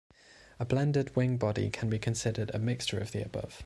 A 0.59 0.65
blended 0.65 1.15
wing 1.15 1.37
body 1.37 1.69
can 1.69 1.87
be 1.87 1.99
considered 1.99 2.49
a 2.55 2.57
mixture 2.57 2.97
of 2.97 3.11
the 3.11 3.21
above. 3.23 3.59